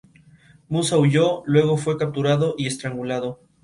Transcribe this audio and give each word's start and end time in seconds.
Musa 0.67 0.97
huyó, 0.97 1.43
luego 1.45 1.77
fue 1.77 1.95
capturado 1.99 2.55
y 2.57 2.65
estrangulado. 2.65 3.39